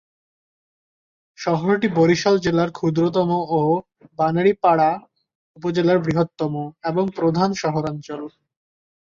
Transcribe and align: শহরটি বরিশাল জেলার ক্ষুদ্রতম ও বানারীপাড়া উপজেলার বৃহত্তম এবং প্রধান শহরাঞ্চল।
শহরটি 1.39 1.87
বরিশাল 1.97 2.35
জেলার 2.39 2.69
ক্ষুদ্রতম 2.71 3.29
ও 3.51 3.61
বানারীপাড়া 4.19 4.89
উপজেলার 5.57 5.97
বৃহত্তম 6.05 6.53
এবং 6.83 7.03
প্রধান 7.17 7.49
শহরাঞ্চল। 7.61 8.21